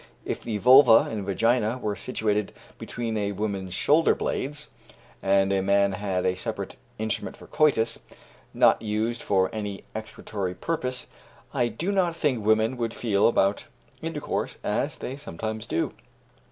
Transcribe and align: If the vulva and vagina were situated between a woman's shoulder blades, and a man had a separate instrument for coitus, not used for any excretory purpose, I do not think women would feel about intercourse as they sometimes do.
If 0.25 0.41
the 0.41 0.57
vulva 0.57 1.07
and 1.11 1.23
vagina 1.23 1.77
were 1.77 1.95
situated 1.95 2.53
between 2.79 3.15
a 3.17 3.33
woman's 3.33 3.75
shoulder 3.75 4.15
blades, 4.15 4.71
and 5.21 5.53
a 5.53 5.61
man 5.61 5.91
had 5.91 6.25
a 6.25 6.33
separate 6.33 6.75
instrument 6.97 7.37
for 7.37 7.45
coitus, 7.45 7.99
not 8.51 8.81
used 8.81 9.21
for 9.21 9.53
any 9.53 9.83
excretory 9.93 10.55
purpose, 10.55 11.05
I 11.53 11.67
do 11.67 11.91
not 11.91 12.15
think 12.15 12.43
women 12.43 12.77
would 12.77 12.95
feel 12.95 13.27
about 13.27 13.65
intercourse 14.01 14.57
as 14.63 14.97
they 14.97 15.17
sometimes 15.17 15.67
do. 15.67 15.93